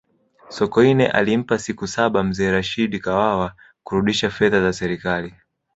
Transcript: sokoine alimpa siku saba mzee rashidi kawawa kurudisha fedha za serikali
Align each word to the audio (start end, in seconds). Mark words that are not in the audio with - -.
sokoine 0.55 1.07
alimpa 1.11 1.57
siku 1.59 1.87
saba 1.87 2.23
mzee 2.23 2.51
rashidi 2.51 2.99
kawawa 2.99 3.55
kurudisha 3.83 4.29
fedha 4.29 4.61
za 4.61 4.73
serikali 4.73 5.33